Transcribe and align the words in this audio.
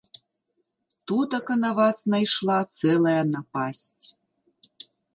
Тутака 1.05 1.55
на 1.65 1.71
вас 1.81 1.97
найшла 2.15 2.57
цэлая 2.77 3.23
напасць. 3.37 4.05